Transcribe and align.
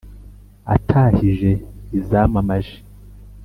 atahije 0.75 1.51
izamamaje, 1.99 2.75